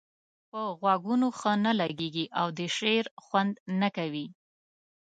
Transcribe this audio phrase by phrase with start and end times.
[0.49, 4.27] پر غوږونو ښه نه لګيږي او د شعر خوند نه کوي.